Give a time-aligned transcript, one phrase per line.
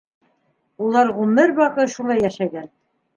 [0.85, 2.67] Улар ғүмер баҡый шулай йәшәгән.